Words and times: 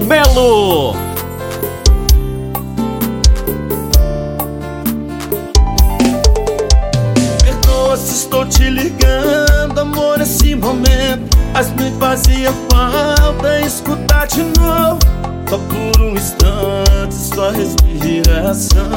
Melo. 0.00 0.96
Perdoa 7.44 7.96
se 7.96 8.14
estou 8.14 8.46
te 8.46 8.70
ligando, 8.70 9.78
amor, 9.78 10.18
nesse 10.18 10.54
momento. 10.54 11.36
Mas 11.52 11.70
me 11.72 11.90
fazia 12.00 12.50
falta 12.70 13.60
escutar 13.60 14.26
de 14.26 14.42
novo. 14.42 14.98
Só 15.48 15.58
por 15.58 16.00
um 16.00 16.14
instante, 16.14 17.14
sua 17.14 17.52
respiração. 17.52 18.88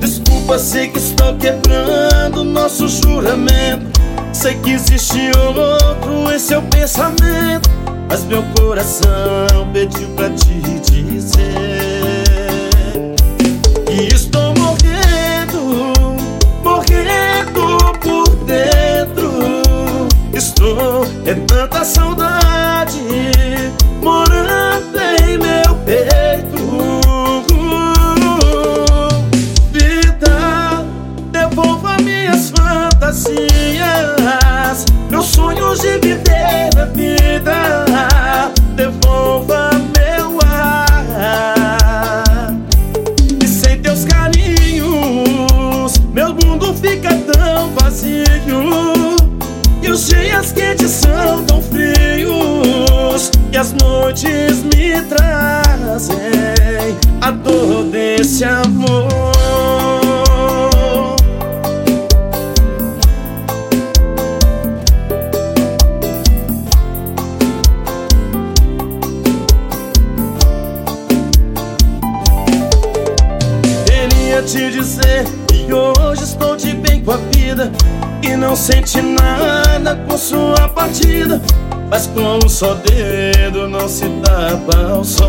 Desculpa, 0.00 0.58
sei 0.58 0.88
que 0.88 0.98
estou 0.98 1.36
quebrando 1.36 2.42
nosso 2.42 2.88
juramento. 2.88 3.98
Sei 4.32 4.54
que 4.54 4.72
existe 4.72 5.30
outro 5.36 6.27
seu 6.38 6.62
pensamento. 6.62 7.68
Mas 8.08 8.24
meu 8.24 8.42
coração 8.58 9.68
pediu 9.72 10.08
pra 10.10 10.30
te 10.30 10.60
dizer. 10.80 12.24
Que 13.86 14.14
estou 14.14 14.54
morrendo, 14.54 15.92
morrendo 16.62 17.92
por 18.00 18.28
dentro. 18.44 20.08
Estou, 20.32 21.04
é 21.26 21.34
tanta 21.34 21.84
saudade 21.84 23.02
morando 24.02 24.98
em 25.22 25.38
meu 25.38 25.74
peito. 25.84 26.58
Vida, 29.72 30.84
devolva 31.32 31.96
minhas 31.98 32.50
fantasias 32.50 34.47
Meus 35.10 35.26
sonhos 35.26 35.80
de 35.80 35.98
viver 35.98 36.70
a 36.80 36.84
vida 36.86 37.84
Devolva 38.76 39.70
meu 39.96 40.38
ar. 40.44 42.54
E 43.42 43.48
sem 43.48 43.80
teus 43.80 44.04
carinhos 44.04 45.98
Meu 46.12 46.34
mundo 46.34 46.74
fica 46.74 47.10
tão 47.32 47.70
vazio. 47.74 48.24
E 49.82 49.90
os 49.90 50.08
dias 50.08 50.52
quentes 50.52 50.90
são 50.90 51.42
tão 51.44 51.62
frios 51.62 53.30
E 53.50 53.56
as 53.56 53.72
noites 53.72 54.62
me 54.64 55.00
trazem 55.08 56.18
A 57.20 57.30
dor 57.30 57.84
desse 57.84 58.44
amor 58.44 58.97
te 74.48 74.70
dizer 74.70 75.26
que 75.46 75.70
hoje 75.70 76.24
estou 76.24 76.56
de 76.56 76.72
bem 76.72 77.04
com 77.04 77.12
a 77.12 77.16
vida 77.18 77.70
E 78.22 78.34
não 78.34 78.56
sente 78.56 78.98
nada 79.02 79.94
com 80.08 80.16
sua 80.16 80.66
partida 80.70 81.38
Mas 81.90 82.06
com 82.06 82.38
um 82.42 82.48
só 82.48 82.72
dedo 82.74 83.68
não 83.68 83.86
se 83.86 84.06
tapa 84.22 84.98
o 84.98 85.04
sol. 85.04 85.28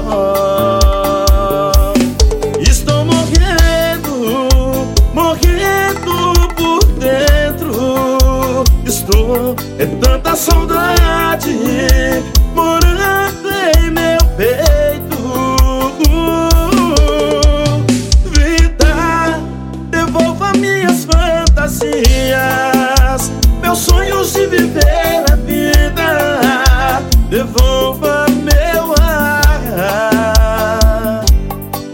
Estou 2.60 3.04
morrendo, 3.04 4.88
morrendo 5.14 6.48
por 6.56 6.84
dentro. 6.94 8.64
Estou, 8.86 9.56
é 9.78 9.86
tanta 9.86 10.36
saudade 10.36 11.50
viver 24.50 25.24
a 25.32 25.36
vida 25.36 27.02
Devolva 27.30 28.26
meu 28.30 28.96
ar. 29.00 31.24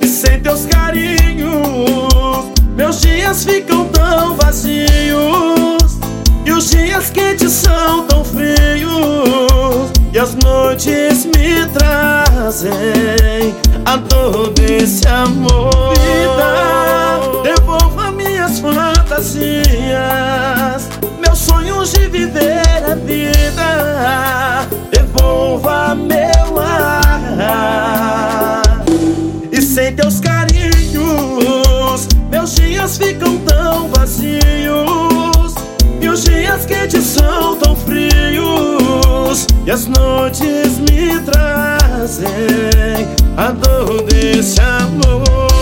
E 0.02 0.08
sem 0.08 0.40
teus 0.40 0.66
carinhos 0.66 2.46
Meus 2.76 3.02
dias 3.02 3.44
ficam 3.44 3.86
tão 3.88 4.36
vazios. 4.36 5.98
E 6.46 6.52
os 6.52 6.70
dias 6.70 7.10
quentes 7.10 7.52
são 7.52 8.06
tão 8.06 8.24
frios. 8.24 8.94
E 10.14 10.20
as 10.20 10.36
noites 10.36 11.26
me 11.26 11.66
trazem 11.74 12.76
A 13.86 13.96
dor 13.98 14.52
desse 14.52 15.08
amor. 15.08 15.96
Vida, 15.96 17.42
devolva 17.44 18.12
minhas 18.12 18.60
fantasias. 18.60 19.66
Meus 21.20 21.40
sonhos 21.40 21.92
de 21.94 22.08
viver 22.08 22.45
vida 23.56 24.68
Devolva 24.92 25.96
meu 25.96 26.60
ar. 26.60 28.62
E 29.52 29.60
sem 29.62 29.96
teus 29.96 30.20
carinhos 30.20 32.08
Meus 32.30 32.56
dias 32.56 32.98
ficam 32.98 33.38
tão 33.40 33.88
vazios. 33.90 34.36
E 36.02 36.10
os 36.10 36.24
dias 36.24 36.66
quentes 36.66 37.06
são 37.06 37.56
tão 37.58 37.76
frios. 37.76 39.48
E 39.66 39.72
as 39.72 39.88
noites 39.88 40.78
me 40.80 41.20
trazem 41.26 42.28
A 43.38 43.52
dor 43.52 44.04
desse 44.04 44.60
amor 44.62 45.55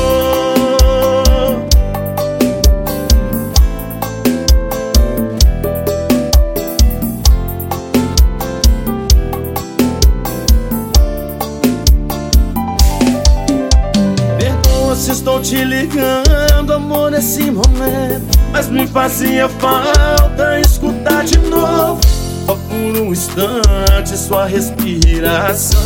estou 15.24 15.40
te 15.40 15.64
ligando, 15.64 16.74
amor, 16.74 17.10
nesse 17.12 17.50
momento. 17.50 18.38
Mas 18.52 18.68
me 18.68 18.86
fazia 18.86 19.48
falta 19.48 20.60
escutar 20.60 21.24
de 21.24 21.38
novo. 21.38 22.02
Só 22.46 22.56
por 22.56 23.02
um 23.02 23.14
instante 23.14 24.18
sua 24.18 24.46
respiração 24.46 25.80